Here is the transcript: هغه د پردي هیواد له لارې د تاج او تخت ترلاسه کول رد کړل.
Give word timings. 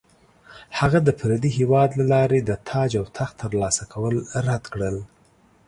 هغه 0.79 0.99
د 1.03 1.09
پردي 1.19 1.51
هیواد 1.59 1.89
له 1.99 2.05
لارې 2.13 2.39
د 2.41 2.51
تاج 2.69 2.91
او 3.01 3.05
تخت 3.17 3.35
ترلاسه 3.41 3.83
کول 3.93 4.15
رد 4.47 4.63
کړل. 4.73 4.97